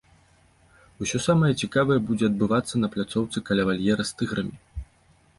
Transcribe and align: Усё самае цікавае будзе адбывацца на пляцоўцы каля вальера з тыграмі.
Усё 1.05 1.17
самае 1.25 1.49
цікавае 1.65 1.97
будзе 2.07 2.25
адбывацца 2.31 2.75
на 2.83 2.89
пляцоўцы 2.95 3.43
каля 3.51 3.67
вальера 3.69 4.03
з 4.11 4.17
тыграмі. 4.23 4.55